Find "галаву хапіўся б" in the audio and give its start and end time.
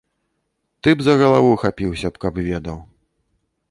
1.21-2.25